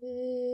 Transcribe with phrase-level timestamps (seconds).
[0.00, 0.47] Boo.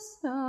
[0.00, 0.39] coração.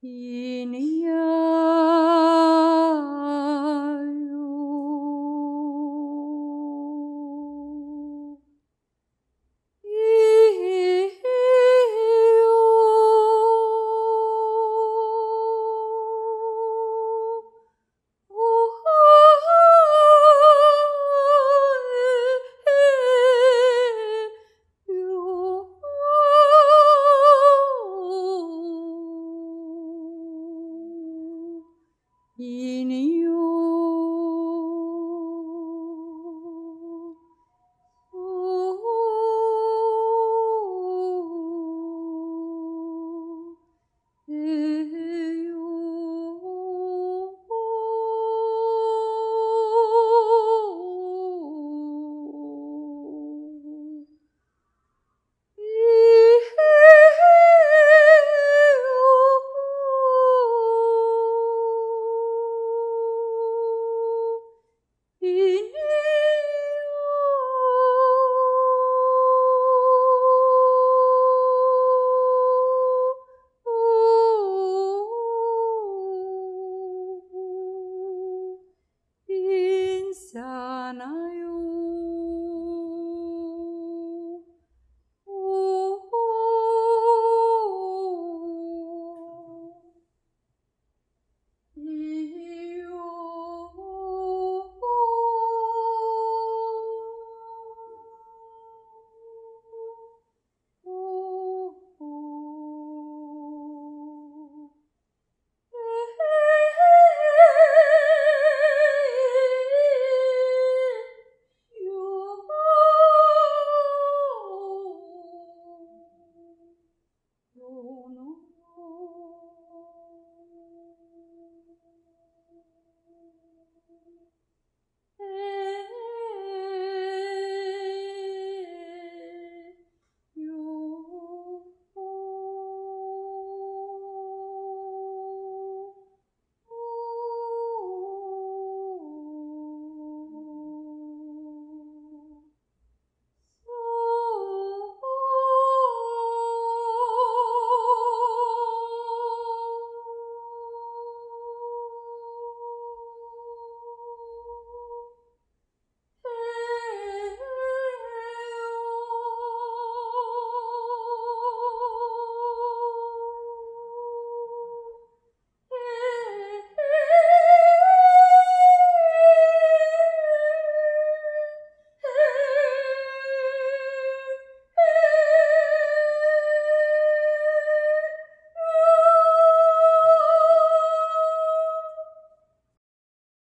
[0.00, 0.97] 与你